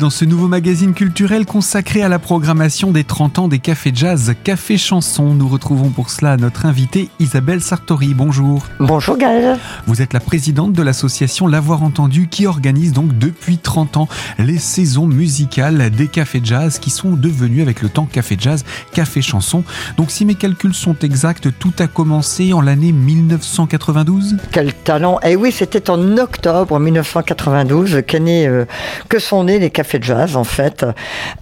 [0.00, 4.34] dans ce nouveau magazine culturel consacré à la programmation des 30 ans des cafés jazz,
[4.44, 5.34] Café Chanson.
[5.34, 8.14] Nous retrouvons pour cela notre invitée Isabelle Sartori.
[8.14, 8.66] Bonjour.
[8.78, 9.58] Bonjour Gaël.
[9.86, 14.08] Vous êtes la présidente de l'association L'avoir entendu qui organise donc depuis 30 ans
[14.38, 19.20] les saisons musicales des cafés jazz qui sont devenus avec le temps Café Jazz, Café
[19.20, 19.64] Chanson.
[19.98, 25.36] Donc si mes calculs sont exacts, tout a commencé en l'année 1992 Quel talent Eh
[25.36, 28.64] oui, c'était en octobre 1992 qu'est né, euh,
[29.10, 30.84] que sont nés les cafés jazz en fait.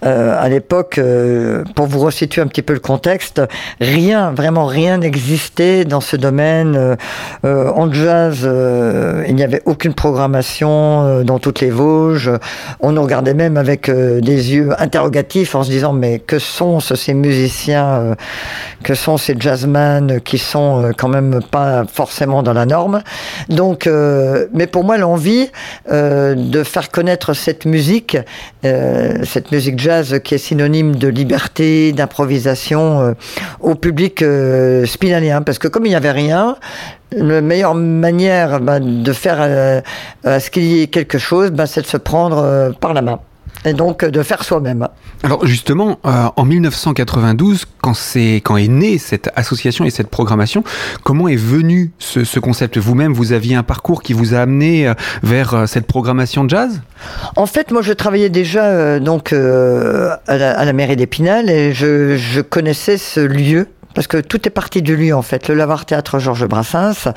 [0.05, 3.41] Euh, à l'époque, euh, pour vous resituer un petit peu le contexte,
[3.79, 6.97] rien, vraiment rien n'existait dans ce domaine.
[7.45, 8.47] Euh, en jazz,
[9.27, 12.31] il n'y avait aucune programmation dans toutes les Vosges.
[12.79, 16.95] On nous regardait même avec des yeux interrogatifs en se disant mais que sont ce-
[16.95, 18.15] ces musiciens,
[18.83, 23.01] que sont ces jazzmen qui sont quand même pas forcément dans la norme.
[23.49, 23.89] Donc,
[24.53, 25.49] mais pour moi, l'envie
[25.91, 28.17] de faire connaître cette musique,
[28.65, 33.13] euh, cette musique jazz qui est synonyme de liberté, d'improvisation euh,
[33.59, 35.41] au public euh, spinaléen.
[35.41, 36.55] Parce que comme il n'y avait rien,
[37.11, 39.81] la meilleure manière bah, de faire euh,
[40.23, 43.01] à ce qu'il y ait quelque chose, bah, c'est de se prendre euh, par la
[43.01, 43.19] main.
[43.65, 44.87] Et donc euh, de faire soi-même.
[45.23, 50.63] Alors justement, euh, en 1992, quand, c'est, quand est née cette association et cette programmation,
[51.03, 52.77] comment est venu ce, ce concept?
[52.77, 54.93] Vous-même, vous aviez un parcours qui vous a amené euh,
[55.23, 56.81] vers euh, cette programmation de jazz?
[57.35, 61.49] En fait, moi, je travaillais déjà euh, donc euh, à, la, à la mairie d'Épinal
[61.49, 63.67] et je, je connaissais ce lieu.
[63.93, 67.09] Parce que tout est parti du lieu en fait, le Lavoir Théâtre Georges Brassens.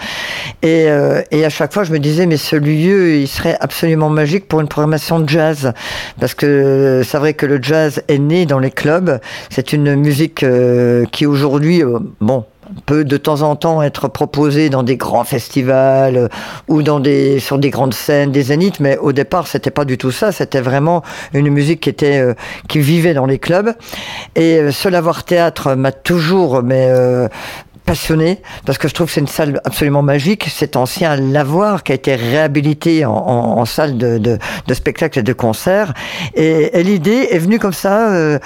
[0.62, 4.48] Et, euh, à chaque fois, je me disais, mais ce lieu, il serait absolument magique
[4.48, 5.72] pour une programmation de jazz.
[6.18, 9.20] Parce que c'est vrai que le jazz est né dans les clubs.
[9.50, 12.44] C'est une musique euh, qui aujourd'hui, euh, bon,
[12.86, 16.28] peut de temps en temps être proposée dans des grands festivals euh,
[16.68, 19.98] ou dans des sur des grandes scènes, des zéniths, mais au départ c'était pas du
[19.98, 20.32] tout ça.
[20.32, 21.02] C'était vraiment
[21.34, 22.34] une musique qui était euh,
[22.68, 23.74] qui vivait dans les clubs.
[24.36, 27.28] Et euh, ce Lavoir Théâtre m'a toujours mais euh,
[27.84, 30.46] passionné parce que je trouve que c'est une salle absolument magique.
[30.48, 34.38] Cet ancien lavoir qui a été réhabilité en, en- en salle de, de,
[34.68, 35.92] de spectacle et de concert.
[36.36, 38.38] Et, et l'idée est venue comme ça, euh,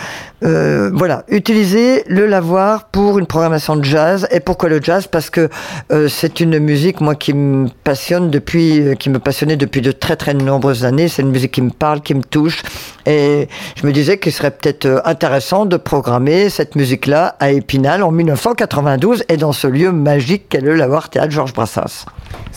[0.44, 4.28] euh, voilà, utiliser le lavoir pour une programmation de jazz.
[4.30, 5.06] Et pourquoi le jazz?
[5.06, 5.48] Parce que
[5.90, 9.92] euh, c'est une musique moi qui me passionne depuis, euh, qui me passionnait depuis de
[9.92, 11.08] très très nombreuses années.
[11.08, 12.62] C'est une musique qui me parle, qui me touche.
[13.06, 18.02] Et je me disais qu'il serait peut-être euh, intéressant de programmer cette musique-là à Épinal
[18.02, 22.04] en 1992 et dans ce lieu magique qu'est le Lavoir Théâtre Georges Brassens.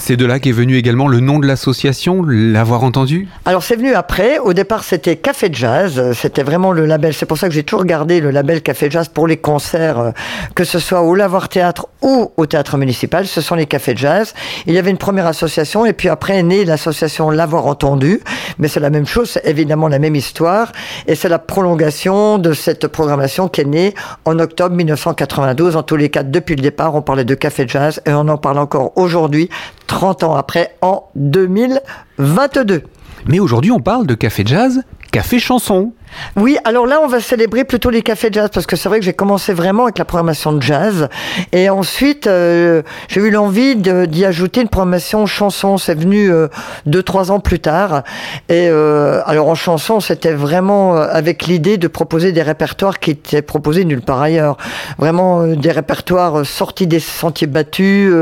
[0.01, 3.27] C'est de là qu'est venu également le nom de l'association, l'avoir entendu?
[3.43, 4.39] Alors c'est venu après.
[4.39, 6.13] Au départ, c'était Café Jazz.
[6.13, 7.13] C'était vraiment le label.
[7.13, 10.11] C'est pour ça que j'ai toujours gardé le label Café Jazz pour les concerts, euh,
[10.55, 13.27] que ce soit au Lavoir Théâtre ou au Théâtre Municipal.
[13.27, 14.33] Ce sont les Cafés Jazz.
[14.65, 18.21] Il y avait une première association et puis après est née l'association L'avoir entendu.
[18.57, 20.71] Mais c'est la même chose, c'est évidemment la même histoire.
[21.07, 23.93] Et c'est la prolongation de cette programmation qui est née
[24.23, 25.75] en octobre 1992.
[25.75, 28.37] En tous les cas, depuis le départ, on parlait de Café Jazz et on en
[28.37, 29.49] parle encore aujourd'hui,
[29.89, 32.83] 30 ans après, en 2022.
[33.25, 35.93] Mais aujourd'hui, on parle de café jazz, café chanson.
[36.35, 39.05] Oui, alors là, on va célébrer plutôt les cafés jazz parce que c'est vrai que
[39.05, 41.07] j'ai commencé vraiment avec la programmation de jazz
[41.51, 45.77] et ensuite euh, j'ai eu l'envie d'y ajouter une programmation chanson.
[45.77, 46.47] C'est venu euh,
[46.85, 48.03] deux trois ans plus tard
[48.49, 53.11] et euh, alors en chanson, c'était vraiment euh, avec l'idée de proposer des répertoires qui
[53.11, 54.57] étaient proposés nulle part ailleurs.
[54.97, 58.13] Vraiment des répertoires sortis des sentiers battus,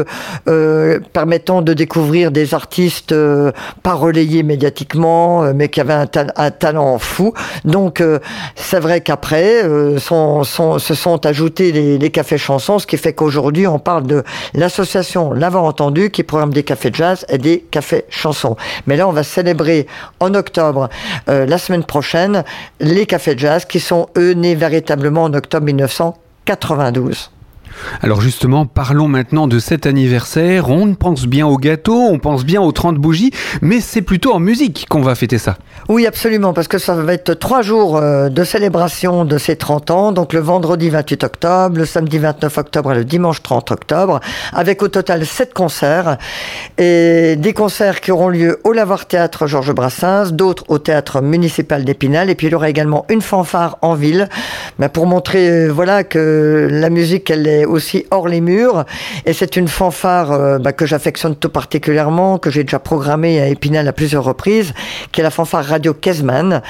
[1.13, 3.13] permettant de découvrir des artistes
[3.83, 7.33] pas relayés médiatiquement, mais qui avaient un, ta- un talent fou.
[8.01, 8.19] Euh,
[8.55, 13.79] c'est vrai qu'après euh, se sont ajoutés les, cafés chansons, ce qui fait qu'aujourd'hui on
[13.79, 14.23] parle de
[14.53, 18.55] l'association L'avoir entendu qui programme des cafés jazz et des cafés chansons.
[18.87, 19.87] Mais là on va célébrer
[20.19, 20.89] en octobre,
[21.29, 22.43] euh, la semaine prochaine,
[22.79, 27.31] les cafés jazz qui sont eux nés véritablement en octobre 1992.
[28.01, 30.69] Alors justement, parlons maintenant de cet anniversaire.
[30.69, 33.31] On pense bien au gâteau, on pense bien aux 30 bougies,
[33.61, 35.57] mais c'est plutôt en musique qu'on va fêter ça.
[35.89, 39.91] Oui, absolument, parce que ça va être trois jours euh, de célébration de ces 30
[39.91, 44.19] ans, donc le vendredi 28 octobre, le samedi 29 octobre et le dimanche 30 octobre,
[44.53, 46.17] avec au total sept concerts,
[46.77, 51.85] et des concerts qui auront lieu au Lavoir Théâtre Georges Brassens, d'autres au Théâtre Municipal
[51.85, 54.27] d'Épinal, et puis il y aura également une fanfare en ville,
[54.79, 58.85] ben, pour montrer euh, voilà que la musique, elle est aussi hors les murs.
[59.25, 63.87] Et c'est une fanfare bah, que j'affectionne tout particulièrement, que j'ai déjà programmée à Épinal
[63.87, 64.73] à plusieurs reprises,
[65.11, 66.61] qui est la fanfare Radio Kezman,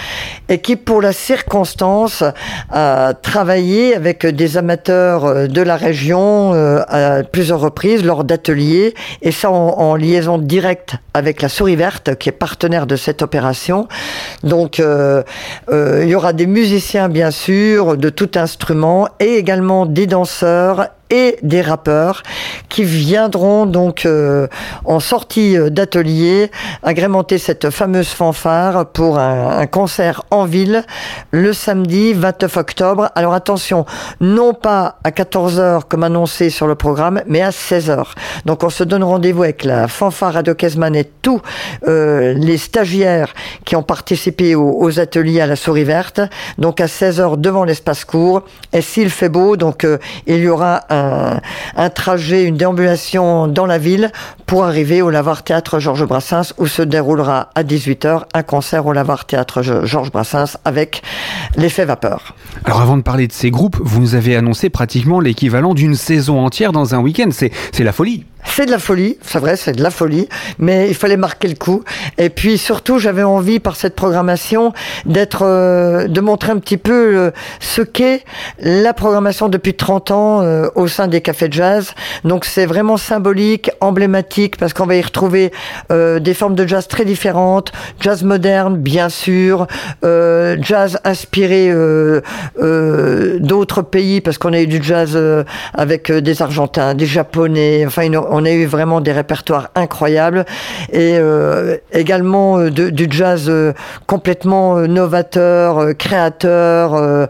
[0.49, 2.23] et qui, pour la circonstance,
[2.71, 9.51] a travaillé avec des amateurs de la région à plusieurs reprises lors d'ateliers, et ça
[9.51, 13.87] en, liaison directe avec la Souris Verte, qui est partenaire de cette opération.
[14.43, 15.23] Donc, euh,
[15.69, 20.86] euh, il y aura des musiciens, bien sûr, de tout instrument, et également des danseurs
[20.87, 22.23] not et des rappeurs
[22.69, 24.47] qui viendront donc euh,
[24.85, 26.51] en sortie euh, d'atelier
[26.83, 30.83] agrémenter cette fameuse fanfare pour un, concert en ville
[31.31, 33.09] le samedi 29 octobre.
[33.15, 33.85] Alors attention,
[34.21, 38.03] non pas à 14h comme annoncé sur le programme, mais à 16h.
[38.45, 41.41] Donc on se donne rendez-vous avec la fanfare Radio Kesman et tous
[41.87, 43.33] euh, les stagiaires
[43.65, 46.21] qui ont participé aux, aux, ateliers à la Souris Verte.
[46.57, 48.43] Donc à 16h devant l'espace court.
[48.73, 49.85] Et s'il fait beau, donc
[50.25, 54.11] il y aura un un, trajet, une déambulation dans la ville
[54.45, 58.93] pour arriver au Lavar Théâtre Georges Brassens où se déroulera à 18h un concert au
[58.93, 61.01] Lavar Théâtre Georges Brassens avec
[61.55, 62.35] l'effet vapeur.
[62.65, 66.43] Alors avant de parler de ces groupes, vous nous avez annoncé pratiquement l'équivalent d'une saison
[66.43, 67.29] entière dans un week-end.
[67.31, 68.25] C'est la folie.
[68.45, 70.27] C'est de la folie, c'est vrai, c'est de la folie,
[70.57, 71.83] mais il fallait marquer le coup.
[72.17, 74.73] Et puis surtout, j'avais envie par cette programmation
[75.05, 78.23] d'être, euh, de montrer un petit peu euh, ce qu'est
[78.59, 81.93] la programmation depuis 30 ans euh, au sein des cafés de jazz.
[82.23, 85.51] Donc c'est vraiment symbolique, emblématique, parce qu'on va y retrouver
[85.89, 89.67] des formes de jazz très différentes, jazz moderne, bien sûr,
[90.03, 91.71] jazz inspiré
[93.39, 95.17] d'autres pays, parce qu'on a eu du jazz
[95.73, 100.45] avec des Argentins, des Japonais, enfin on a eu vraiment des répertoires incroyables
[100.91, 103.73] et euh, également euh, du jazz euh,
[104.05, 107.27] complètement novateur, créateur,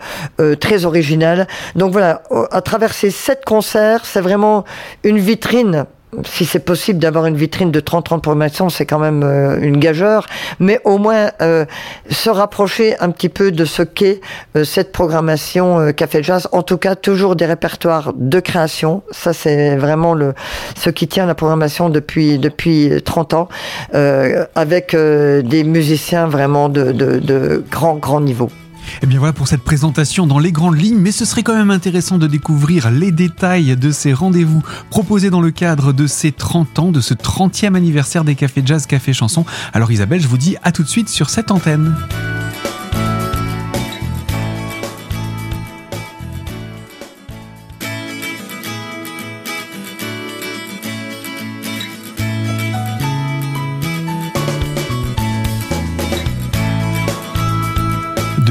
[0.60, 1.48] très original.
[1.76, 2.22] Donc voilà,
[2.52, 4.66] à travers ces sept concerts, c'est vraiment
[5.04, 5.86] une vitrine
[6.26, 10.26] si c'est possible d'avoir une vitrine de 30-30 programmations, c'est quand même euh, une gageure,
[10.60, 11.66] mais au moins euh,
[12.10, 14.22] se rapprocher un petit peu de ce qu'est
[14.56, 16.48] euh, cette programmation Café Jazz.
[16.52, 19.04] En tout cas, toujours des répertoires de création.
[19.12, 20.34] Ça, c'est vraiment le,
[20.76, 23.50] ce qui tient la programmation depuis, depuis 30 ans,
[23.94, 28.50] avec des musiciens vraiment de, de, de grand, grand niveau.
[28.88, 31.56] Et eh bien voilà pour cette présentation dans les grandes lignes, mais ce serait quand
[31.56, 36.32] même intéressant de découvrir les détails de ces rendez-vous proposés dans le cadre de ces
[36.32, 39.46] 30 ans, de ce 30e anniversaire des cafés jazz, café chanson.
[39.74, 41.96] Alors Isabelle, je vous dis à tout de suite sur cette antenne.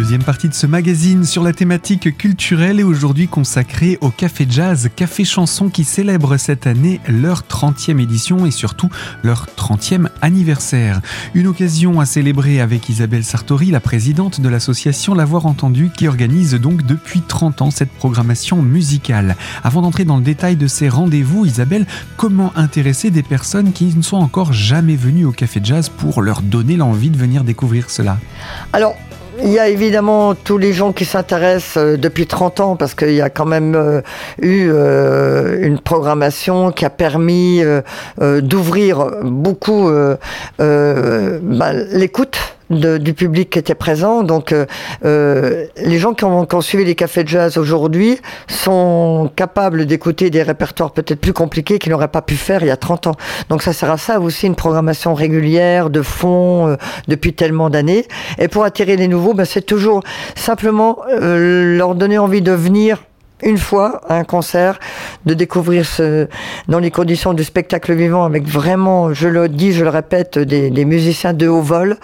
[0.07, 4.89] Deuxième partie de ce magazine sur la thématique culturelle et aujourd'hui consacrée au Café Jazz,
[4.95, 8.89] Café Chanson qui célèbre cette année leur 30e édition et surtout
[9.25, 11.01] leur 30e anniversaire.
[11.35, 16.55] Une occasion à célébrer avec Isabelle Sartori, la présidente de l'association L'avoir entendu qui organise
[16.55, 19.35] donc depuis 30 ans cette programmation musicale.
[19.65, 21.85] Avant d'entrer dans le détail de ces rendez-vous, Isabelle,
[22.17, 26.43] comment intéresser des personnes qui ne sont encore jamais venues au Café Jazz pour leur
[26.43, 28.21] donner l'envie de venir découvrir cela?
[28.73, 28.95] Alors,
[29.43, 33.13] il y a évidemment tous les gens qui s'intéressent euh, depuis 30 ans parce qu'il
[33.13, 34.01] y a quand même euh,
[34.41, 37.63] eu euh, une programmation qui a permis
[38.19, 39.91] d'ouvrir beaucoup
[40.59, 41.73] bah,
[42.71, 44.23] l'écoute du public qui était présent.
[44.23, 44.67] Donc, euh,
[45.05, 48.19] euh, les gens qui ont, suivi les cafés de jazz aujourd'hui
[48.49, 52.71] sont capables d'écouter des répertoires peut-être plus compliqués qu'ils n'auraient pas pu faire il y
[52.71, 53.17] a 30 ans.
[53.49, 56.77] Donc, ça sert à ça aussi une programmation régulière, de fond, euh,
[57.09, 58.07] depuis tellement d'années.
[58.39, 60.03] Et pour attirer les nouveaux, ben, c'est toujours
[60.35, 63.03] simplement leur donner envie de venir
[63.43, 64.79] une fois un concert,
[65.27, 66.29] de découvrir ce,
[66.69, 70.85] dans les conditions du spectacle vivant avec vraiment, je le dis, je le répète, des,
[70.85, 71.97] musiciens de haut vol,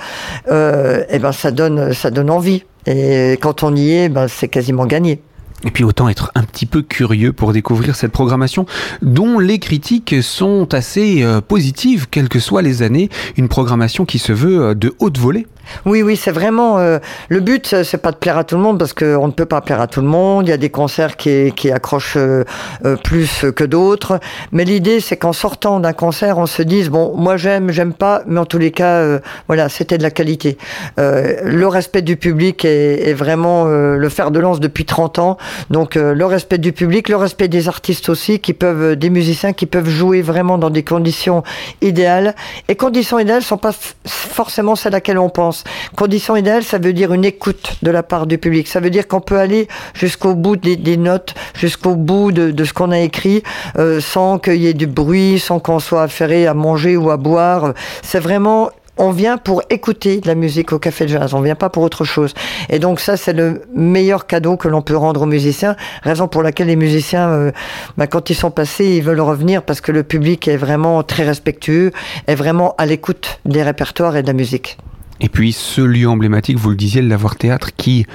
[0.50, 2.64] euh, et ben ça donne, ça donne envie.
[2.86, 5.22] Et quand on y est, ben c'est quasiment gagné.
[5.64, 8.66] Et puis autant être un petit peu curieux pour découvrir cette programmation
[9.00, 14.18] dont les critiques sont assez euh, positives, quelles que soient les années, une programmation qui
[14.18, 15.46] se veut euh, de haute volée.
[15.84, 18.78] Oui, oui, c'est vraiment euh, le but, c'est pas de plaire à tout le monde
[18.78, 20.46] parce qu'on ne peut pas plaire à tout le monde.
[20.46, 22.44] Il y a des concerts qui, accrochent euh,
[22.84, 24.20] euh, plus que d'autres,
[24.52, 28.22] mais l'idée c'est qu'en sortant d'un concert, on se dise bon, moi j'aime, j'aime pas,
[28.26, 29.02] mais en tous les cas,
[29.46, 30.58] voilà, c'était de la qualité.
[30.96, 35.38] le respect du public est, est vraiment le fer de lance depuis 30 ans,
[35.70, 39.66] donc le respect du public, le respect des artistes aussi, qui peuvent, des musiciens qui
[39.66, 41.42] peuvent jouer vraiment dans des conditions
[41.80, 42.34] idéales.
[42.68, 43.72] Et conditions idéales sont pas
[44.06, 45.51] forcément celles à laquelle on pense
[45.96, 48.68] Condition idéale, ça veut dire une écoute de la part du public.
[48.68, 52.90] Ça veut dire qu'on peut aller jusqu'au bout des, notes, jusqu'au bout de, ce qu'on
[52.90, 53.42] a écrit,
[53.78, 57.16] euh, sans qu'il y ait du bruit, sans qu'on soit affairé à manger ou à
[57.16, 57.74] boire.
[58.02, 61.54] C'est vraiment on vient pour écouter de la musique au café de jazz, on vient
[61.54, 62.34] pas pour autre chose.
[62.68, 66.42] Et donc ça, c'est le meilleur cadeau que l'on peut rendre aux musiciens, raison pour
[66.42, 67.52] laquelle les musiciens, euh,
[67.96, 71.24] bah, quand ils sont passés, ils veulent revenir parce que le public est vraiment très
[71.24, 71.90] respectueux,
[72.26, 74.76] est vraiment à l'écoute des répertoires et de la musique.
[75.20, 78.06] Et puis ce lieu emblématique, vous le disiez, le Lavoir Théâtre, qui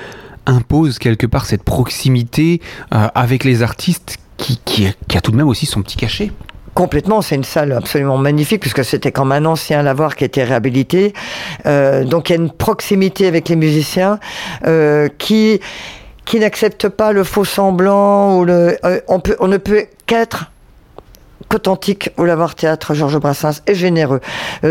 [0.48, 2.62] impose quelque part cette proximité
[2.94, 6.32] euh, avec les artistes qui, a tout de même aussi son petit cachet.
[6.74, 11.13] Complètement, c'est une salle absolument magnifique puisque c'était comme un ancien lavoir qui était réhabilité.
[11.66, 14.20] Euh, donc il y a une proximité avec les musiciens
[14.66, 15.60] euh, qui
[16.25, 18.77] qui n'acceptent pas le faux semblant ou le.
[19.08, 20.51] On peut, ne peut qu'être
[21.54, 24.20] authentique au Lavoir Théâtre Georges Brassens est généreux.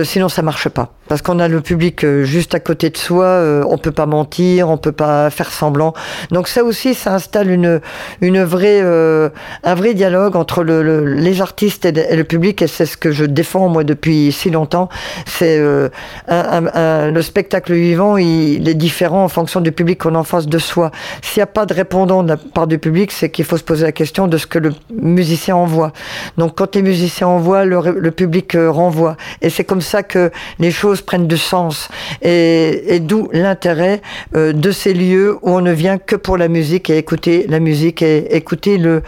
[0.04, 0.95] Sinon, ça marche pas.
[1.08, 4.06] Parce qu'on a le public euh, juste à côté de soi, euh, on peut pas
[4.06, 5.94] mentir, on peut pas faire semblant.
[6.30, 7.80] Donc ça aussi, ça installe une,
[8.20, 12.96] une vraie, un vrai dialogue entre le, les artistes et, le public, et c'est ce
[12.96, 14.88] que je défends moi depuis si longtemps.
[15.26, 20.58] C'est le spectacle vivant, il est différent en fonction du public qu'on en face de
[20.58, 20.90] soi.
[21.22, 23.64] S'il n'y a pas de répondant de la part du public, c'est qu'il faut se
[23.64, 25.92] poser la question de ce que le musicien envoie.
[26.36, 29.16] Donc quand les musiciens envoient, le, public euh, renvoie.
[29.42, 31.88] Et c'est comme ça que les choses prennent de sens.
[32.22, 34.00] Et, d'où l'intérêt
[34.34, 37.60] euh, de ces lieux où on ne vient que pour la musique et écouter la
[37.60, 39.02] musique et écouter le,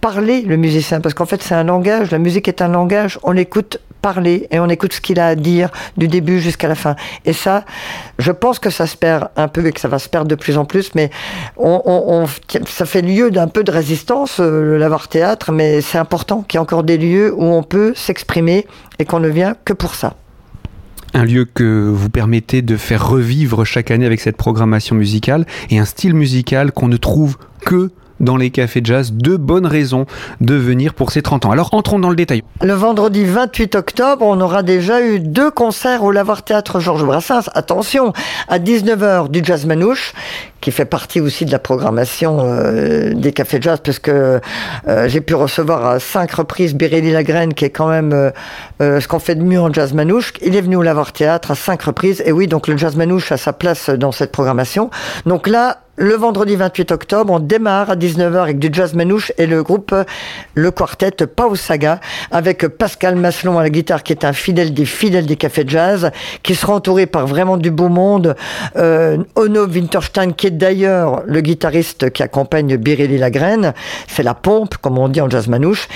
[0.00, 3.30] parler le musicien, parce qu'en fait c'est un langage, la musique est un langage, on
[3.30, 6.96] l'écoute parler et on écoute ce qu'il a à dire du début jusqu'à la fin.
[7.24, 7.64] Et ça,
[8.18, 10.34] je pense que ça se perd un peu et que ça va se perdre de
[10.34, 11.10] plus en plus, mais
[11.56, 12.26] on,
[12.66, 16.58] ça fait lieu d'un peu de résistance, euh, le Lavoir Théâtre, mais c'est important qu'il
[16.58, 18.66] y ait encore des lieux où on peut s'exprimer
[18.98, 20.14] et qu'on ne vient que pour ça.
[21.14, 25.78] Un lieu que vous permettez de faire revivre chaque année avec cette programmation musicale et
[25.78, 27.90] un style musical qu'on ne trouve que
[28.22, 29.12] dans les cafés jazz.
[29.12, 30.06] Deux bonnes raisons
[30.40, 31.50] de venir pour ces 30 ans.
[31.50, 32.42] Alors entrons dans le détail.
[32.62, 37.50] Le vendredi 28 octobre, on aura déjà eu deux concerts au Lavoir Théâtre Georges Brassens.
[37.54, 38.12] Attention,
[38.48, 40.14] à 19h du Jazz Manouche,
[40.62, 44.40] qui fait partie aussi de la programmation euh, des cafés jazz, parce que
[44.88, 49.08] euh, j'ai pu recevoir à cinq reprises Biréli Lagraine, qui est quand même euh, ce
[49.08, 50.32] qu'on fait de mieux en jazz manouche.
[50.40, 53.32] Il est venu au Lavoir Théâtre à cinq reprises, et oui, donc le jazz manouche
[53.32, 54.90] a sa place dans cette programmation.
[55.26, 59.46] Donc là, le vendredi 28 octobre, on démarre à 19h avec du jazz manouche et
[59.46, 59.94] le groupe,
[60.54, 64.86] le quartet Pau Saga, avec Pascal Maslon à la guitare, qui est un fidèle des
[64.86, 66.10] fidèles des cafés jazz,
[66.42, 68.34] qui sera entouré par vraiment du beau monde.
[68.76, 73.74] Euh, Ono Winterstein, qui est d'ailleurs le guitariste qui accompagne Biréli Lagraine.
[74.08, 75.88] C'est la pompe, comme on dit en jazz manouche.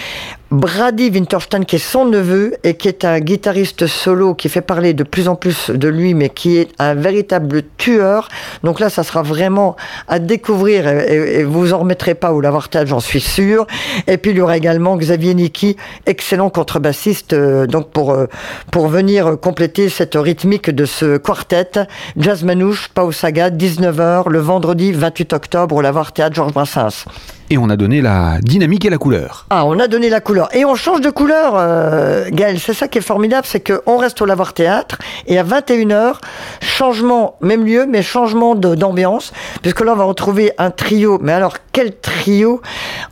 [0.53, 4.95] Brady Winterstein, qui est son neveu et qui est un guitariste solo qui fait parler
[4.95, 8.29] de plus en plus de lui, mais qui est un véritable tueur.
[8.63, 9.75] Donc là, ça sera vraiment
[10.07, 13.67] à découvrir et, vous en remettrez pas au l'avortage, j'en suis sûr.
[14.07, 15.77] Et puis il y aura également Xavier Niki,
[16.07, 18.27] excellent contrebassiste, euh, donc pour euh,
[18.71, 21.89] pour venir compléter cette rythmique de ce quartet.
[22.17, 27.07] Jazz Manouche, Pau Saga, 19h le vendredi 28 octobre au Lavoir Théâtre Georges Brassens.
[27.49, 29.47] Et on a donné la dynamique et la couleur.
[29.51, 30.49] Ah, on a donné la couleur.
[30.55, 32.59] Et on change de couleur, euh, Gaël.
[32.59, 34.99] C'est ça qui est formidable, c'est qu'on reste au Lavoir Théâtre
[35.29, 36.17] et à 21h,
[36.61, 41.19] changement, même lieu, mais changement d'ambiance, puisque là, on va retrouver un trio.
[41.23, 42.61] Mais alors, quel trio?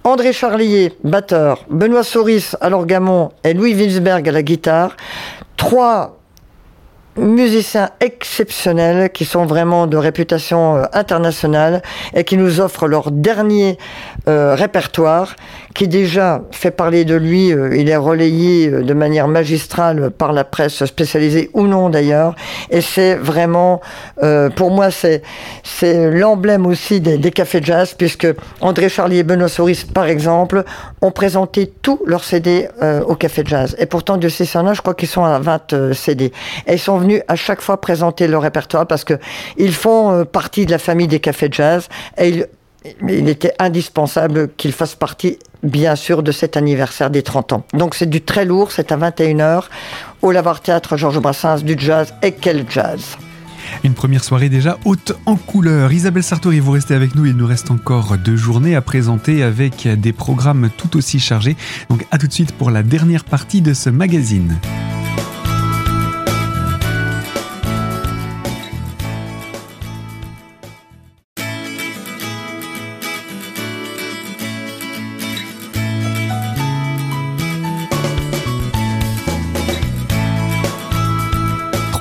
[0.02, 4.96] André Charlier, batteur, Benoît Souris à l'orgamon et Louis Wilsberg à la guitare.
[5.56, 6.18] Trois
[7.16, 11.82] musiciens exceptionnels qui sont vraiment de réputation euh, internationale
[12.14, 13.78] et qui nous offrent leur dernier
[14.28, 15.36] euh, répertoire
[15.74, 17.52] qui déjà fait parler de lui.
[17.52, 22.34] Euh, il est relayé de manière magistrale par la presse spécialisée ou non d'ailleurs.
[22.70, 23.80] Et c'est vraiment,
[24.56, 25.22] pour moi, c'est
[25.62, 28.28] c'est l'emblème aussi des, des, cafés jazz puisque
[28.60, 30.64] André Charlier et Benoît Souris, par exemple,
[31.02, 32.68] ont présenté tous leurs CD
[33.06, 33.74] au café jazz.
[33.78, 36.32] Et pourtant, de ces je crois qu'ils sont à 20 CD.
[36.66, 36.98] Et ils sont
[37.28, 39.14] à chaque fois présenter leur répertoire parce que
[39.56, 42.46] ils font euh, partie de la famille des cafés jazz et il,
[43.08, 47.64] il était indispensable qu'ils fassent partie, bien sûr, de cet anniversaire des 30 ans.
[47.72, 49.64] Donc c'est du très lourd, c'est à 21h
[50.22, 53.16] au Lavoir Théâtre Georges Brassens, du jazz et quel jazz
[53.82, 55.92] une première soirée déjà haute en couleur.
[55.92, 57.26] Isabelle Sartori, vous restez avec nous.
[57.26, 61.56] Il nous reste encore deux journées à présenter avec des programmes tout aussi chargés.
[61.90, 64.58] Donc à tout de suite pour la dernière partie de ce magazine.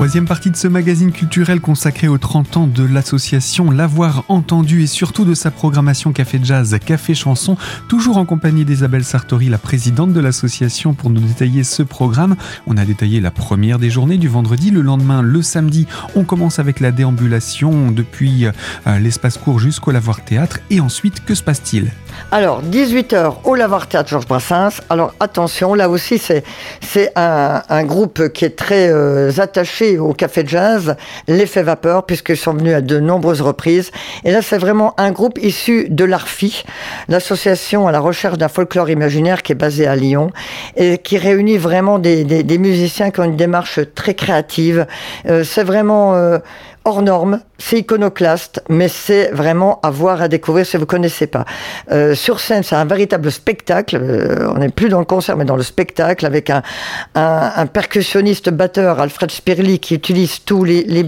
[0.04, 4.88] Deuxième partie de ce magazine culturel consacré aux 30 ans de l'association L'avoir entendu et
[4.88, 7.56] surtout de sa programmation Café Jazz, Café Chanson,
[7.88, 12.36] toujours en compagnie d'Isabelle Sartori, la présidente de l'association, pour nous détailler ce programme.
[12.68, 14.72] On a détaillé la première des journées du vendredi.
[14.72, 20.26] Le lendemain, le samedi, on commence avec la déambulation depuis euh, l'espace court jusqu'au Lavoir
[20.26, 20.60] Théâtre.
[20.70, 21.92] Et ensuite, que se passe-t-il?
[22.30, 24.82] Alors, 18h au Lavoir Théâtre Georges Brassens.
[24.90, 26.44] Alors, attention, là aussi, c'est,
[26.82, 30.96] c'est un, groupe qui est très euh, attaché au Café Jazz,
[31.28, 33.92] l'effet vapeur, puisqu'ils sont venus à de nombreuses reprises.
[34.24, 36.64] Et là, c'est vraiment un groupe issu de l'ARFI,
[37.08, 40.32] l'association à la recherche d'un folklore imaginaire qui est basée à Lyon
[40.76, 44.86] et qui réunit vraiment des, des, musiciens qui ont une démarche très créative.
[45.28, 46.40] Euh, c'est vraiment euh,
[46.86, 51.46] hors norme, c'est iconoclaste, mais c'est vraiment à voir, à découvrir si vous connaissez pas.
[51.92, 53.98] Euh, sur scène, c'est un véritable spectacle.
[54.02, 56.62] Euh, on n'est plus dans le concert, mais dans le spectacle, avec un,
[57.16, 61.04] un, un percussionniste batteur, Alfred Spirli, qui utilise tous les, les,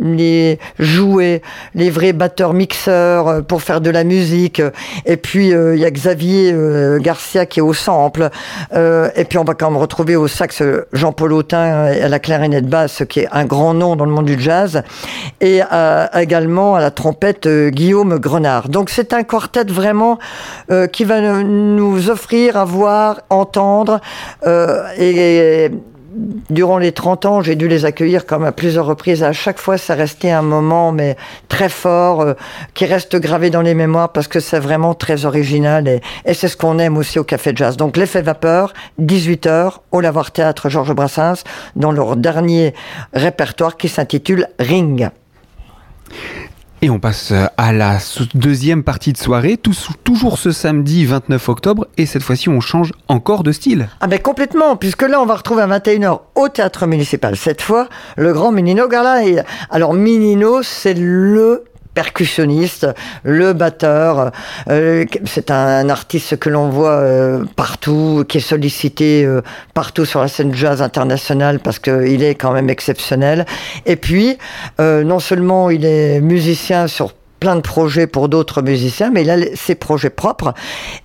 [0.00, 1.42] les, jouets,
[1.74, 4.62] les vrais batteurs mixeurs euh, pour faire de la musique.
[5.06, 6.54] Et puis euh, il y a Xavier
[7.00, 8.30] Garcia qui est au sample.
[8.72, 13.02] et puis on va quand même retrouver au sax Jean-Paul Autin à la clarinette basse,
[13.08, 14.82] qui est un grand nom dans le monde du jazz
[15.40, 18.68] et euh, également à la trompette euh, Guillaume Grenard.
[18.68, 20.18] Donc c'est un quartet vraiment
[20.70, 24.00] euh, qui va nous offrir à voir, entendre
[24.98, 25.70] et,
[26.50, 29.22] durant les 30 ans, j'ai dû les accueillir comme à plusieurs reprises.
[29.22, 31.16] À chaque fois, ça restait un moment, mais
[31.48, 32.34] très fort,
[32.74, 36.48] qui reste gravé dans les mémoires parce que c'est vraiment très original et, et c'est
[36.48, 37.76] ce qu'on aime aussi au Café Jazz.
[37.76, 41.44] Donc, l'effet vapeur, 18h, au Lavoir Théâtre Georges Brassens,
[41.74, 42.74] dans leur dernier
[43.12, 45.10] répertoire qui s'intitule Ring.
[46.82, 47.98] Et on passe à la
[48.34, 49.58] deuxième partie de soirée,
[50.04, 53.88] toujours ce samedi 29 octobre, et cette fois-ci on change encore de style.
[54.00, 57.88] Ah ben complètement, puisque là on va retrouver à 21h au théâtre municipal, cette fois,
[58.16, 59.20] le grand Minino Gala.
[59.70, 61.64] Alors Minino, c'est le
[61.96, 62.86] percussionniste,
[63.24, 64.30] le batteur.
[64.68, 69.40] Euh, c'est un, artiste que l'on voit euh, partout, qui est sollicité euh,
[69.72, 73.46] partout sur la scène jazz internationale parce qu'il est quand même exceptionnel.
[73.86, 74.36] Et puis,
[74.78, 79.36] non seulement il est musicien sur plein de projets pour d'autres musiciens, mais il a
[79.54, 80.54] ses projets propres.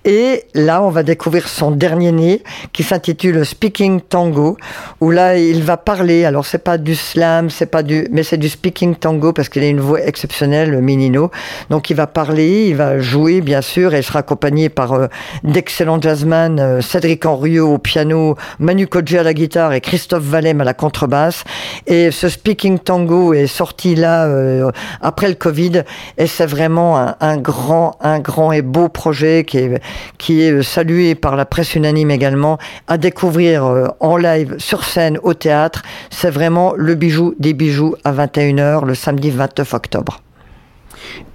[0.04, 4.56] Et là, on va découvrir son dernier né qui s'intitule Speaking Tango,
[5.00, 6.24] où là, il va parler.
[6.24, 9.62] Alors, c'est pas du slam, c'est pas du, mais c'est du speaking tango parce qu'il
[9.62, 11.30] a une voix exceptionnelle, le Minino.
[11.70, 15.06] Donc, il va parler, il va jouer, bien sûr, et il sera accompagné par euh,
[15.44, 20.60] d'excellents jazzmen, euh, Cédric Henriot au piano, Manu Kodji à la guitare et Christophe Valem
[20.60, 21.44] à la contrebasse.
[21.86, 25.84] Et ce speaking tango est sorti là euh, après le Covid
[26.22, 29.82] et c'est vraiment un, grand, un grand et beau projet qui est,
[30.18, 35.18] qui est salué par la presse unanime également, à découvrir euh, en live, sur scène,
[35.24, 35.82] au théâtre.
[36.10, 40.20] C'est vraiment le bijou des bijoux à 21h le samedi 29 octobre.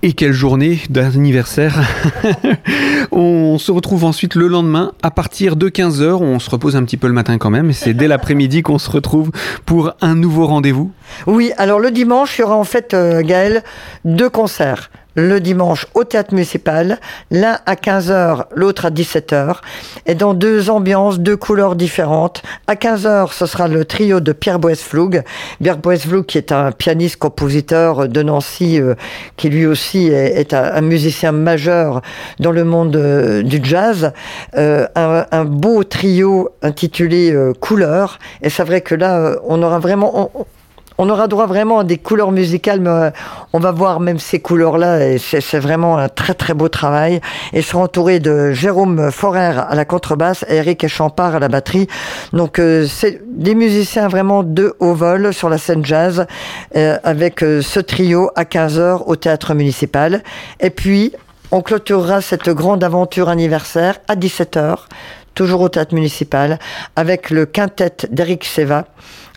[0.04, 1.82] Et quelle journée d'anniversaire
[3.12, 6.18] On se retrouve ensuite le lendemain à partir de 15h.
[6.22, 7.74] On se repose un petit peu le matin quand même.
[7.74, 9.32] C'est dès l'après-midi qu'on se retrouve
[9.66, 10.92] pour un nouveau rendez-vous.
[11.26, 13.64] Oui, alors le dimanche, il y aura en fait, euh, Gaël,
[14.06, 17.00] deux concerts le dimanche au théâtre municipal,
[17.32, 19.58] l'un à 15h, l'autre à 17h,
[20.06, 22.44] et dans deux ambiances, deux couleurs différentes.
[22.68, 25.24] À 15h, ce sera le trio de Pierre Boesflug.
[25.62, 28.94] Pierre Boesflug, qui est un pianiste-compositeur de Nancy, euh,
[29.38, 32.02] qui lui aussi est, un, musicien majeur
[32.40, 34.14] dans le monde euh, du jazz.
[34.56, 38.20] Euh, un, beau trio intitulé Couleurs.
[38.44, 40.30] Et c'est vrai que là, on aura vraiment
[41.10, 43.12] aura droit vraiment à des couleurs musicales, mais euh,
[43.54, 47.22] on va voir même ces couleurs-là, et c'est vraiment un très très beau travail.
[47.54, 51.88] Et sera entouré de Jérôme Forer à la contrebasse et Eric Champard à la batterie.
[52.34, 56.26] Donc euh, c'est des musiciens vraiment de haut vol sur la scène jazz,
[56.76, 60.24] euh, avec ce trio à 15h au théâtre municipal.
[60.60, 61.14] Et puis,
[61.52, 64.80] on clôturera cette grande aventure anniversaire à 17h,
[65.38, 66.58] toujours au théâtre municipal,
[66.96, 68.86] avec le quintet d'Eric Seva.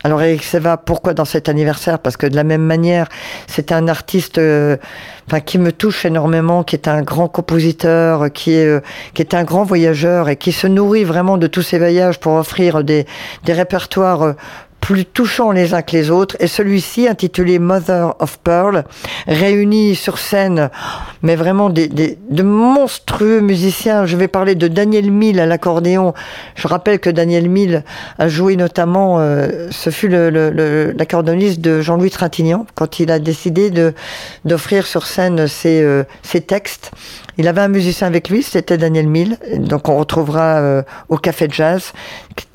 [0.03, 1.99] Alors Eric Seva, pourquoi dans cet anniversaire?
[1.99, 3.07] Parce que de la même manière,
[3.45, 4.77] c'est un artiste euh,
[5.45, 8.81] qui me touche énormément, qui est un grand compositeur, qui est, euh,
[9.13, 12.33] qui est un grand voyageur et qui se nourrit vraiment de tous ses voyages pour
[12.33, 13.05] offrir des,
[13.45, 14.33] des répertoires euh,
[14.81, 16.35] plus touchants les uns que les autres.
[16.39, 18.83] Et celui-ci, intitulé Mother of Pearl,
[19.27, 20.69] réunit sur scène,
[21.21, 24.05] mais vraiment des, des, de monstrueux musiciens.
[24.05, 26.13] Je vais parler de Daniel Mill à l'accordéon.
[26.55, 27.83] Je rappelle que Daniel Mill
[28.17, 33.69] a joué notamment, euh, ce fut l'accordéoniste le, de Jean-Louis Trintignant, quand il a décidé
[33.69, 33.93] de
[34.43, 36.91] d'offrir sur scène ses, euh, ses textes.
[37.37, 39.37] Il avait un musicien avec lui, c'était Daniel Mill.
[39.57, 41.93] Donc on retrouvera euh, au Café Jazz,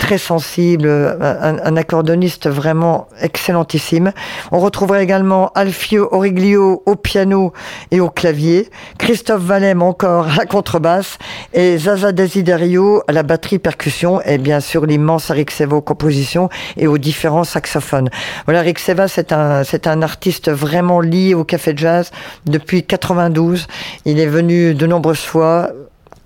[0.07, 4.13] très sensible, un, un, accordoniste vraiment excellentissime.
[4.53, 7.51] On retrouvera également Alfio Origlio au piano
[7.91, 11.17] et au clavier, Christophe Valem encore à la contrebasse
[11.51, 16.47] et Zaza Desiderio à la batterie percussion et bien sûr l'immense Eric Seva aux compositions
[16.77, 18.09] et aux différents saxophones.
[18.45, 22.11] Voilà, Eric Seva c'est un c'est un artiste vraiment lié au café jazz
[22.45, 23.67] depuis 92.
[24.05, 25.69] Il est venu de nombreuses fois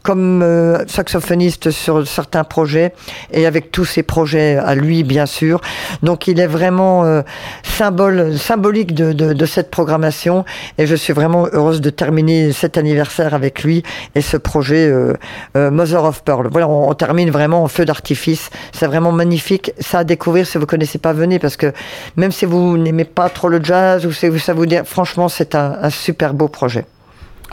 [0.04, 2.94] comme euh, saxophoniste sur certains projets
[3.32, 5.62] et avec tous ses projets à lui bien sûr.
[6.02, 7.22] Donc il est vraiment euh,
[7.64, 10.46] symbole symbolique de, de, de, cette programmation
[10.78, 13.84] et je suis vraiment heureuse de terminer cet anniversaire avec lui
[14.16, 15.14] et ce projet euh,
[15.56, 16.48] euh Mother of Pearl.
[16.52, 18.50] Voilà, on, on termine vraiment en feu d'artifice.
[18.72, 19.74] C'est vraiment magnifique.
[19.80, 21.74] Ça à découvrir si vous connaissez pas venez parce que
[22.16, 25.54] même si vous n'aimez pas trop le jazz ou si ça vous dit franchement c'est
[25.56, 26.86] un, un super beau projet.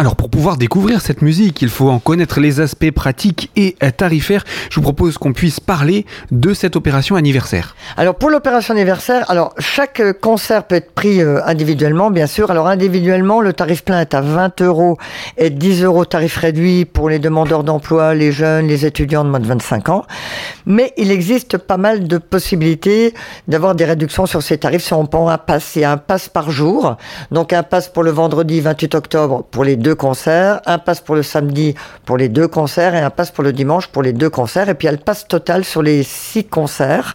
[0.01, 4.45] Alors pour pouvoir découvrir cette musique, il faut en connaître les aspects pratiques et tarifaires.
[4.71, 7.75] Je vous propose qu'on puisse parler de cette opération anniversaire.
[7.97, 12.53] Alors pour l'opération anniversaire, alors chaque concert peut être pris euh, individuellement, bien sûr.
[12.53, 14.99] Alors individuellement, le tarif plein est à 20 euros
[15.37, 19.41] et 10 euros tarif réduit pour les demandeurs d'emploi, les jeunes, les étudiants de moins
[19.41, 20.05] de 25 ans.
[20.65, 23.15] Mais il existe pas mal de possibilités
[23.49, 25.75] d'avoir des réductions sur ces tarifs si on prend un pass.
[25.75, 26.97] Il un pass par jour,
[27.33, 31.01] donc un pass pour le vendredi 28 octobre pour les deux deux concerts, un passe
[31.01, 31.75] pour le samedi
[32.05, 34.69] pour les deux concerts et un passe pour le dimanche pour les deux concerts.
[34.69, 37.15] Et puis il y a le passe total sur les six concerts,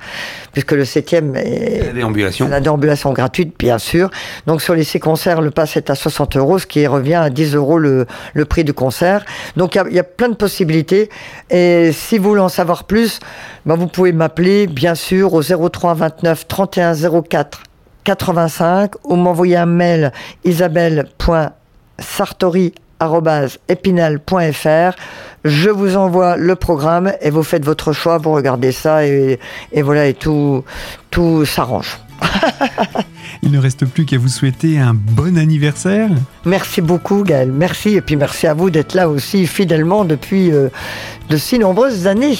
[0.53, 2.47] puisque le septième est la déambulation.
[2.47, 4.09] la déambulation gratuite, bien sûr.
[4.47, 7.29] Donc sur les six concerts, le pass est à 60 euros, ce qui revient à
[7.29, 9.23] 10 euros le, le prix du concert.
[9.55, 11.11] Donc il y, a, il y, a, plein de possibilités.
[11.51, 13.19] Et si vous voulez en savoir plus,
[13.67, 17.61] ben vous pouvez m'appeler, bien sûr, au 03 29 31 04
[18.03, 20.11] 85 ou m'envoyer un mail
[20.43, 21.51] isabelle.com
[22.03, 24.95] sartori.epinal.fr.
[25.45, 29.37] Je vous envoie le programme et vous faites votre choix, vous regardez ça et,
[29.75, 30.63] voilà, et tout
[31.45, 31.99] s'arrange.
[33.41, 36.09] Il ne reste plus qu'à vous souhaiter un bon anniversaire.
[36.45, 40.69] Merci beaucoup Gaël, merci et puis merci à vous d'être là aussi fidèlement depuis euh,
[41.29, 42.37] de si nombreuses années.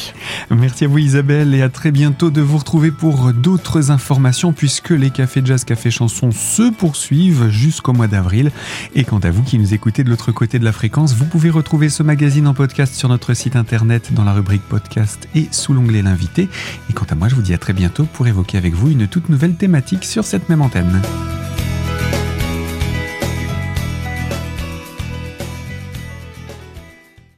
[0.49, 4.91] Merci à vous Isabelle et à très bientôt de vous retrouver pour d'autres informations puisque
[4.91, 8.51] les cafés jazz, café chanson se poursuivent jusqu'au mois d'avril.
[8.95, 11.49] Et quant à vous qui nous écoutez de l'autre côté de la fréquence, vous pouvez
[11.49, 15.73] retrouver ce magazine en podcast sur notre site internet dans la rubrique podcast et sous
[15.73, 16.49] l'onglet l'invité.
[16.89, 19.07] Et quant à moi, je vous dis à très bientôt pour évoquer avec vous une
[19.07, 20.72] toute nouvelle thématique sur cette même antenne.
[20.73, 21.52] l'antenne.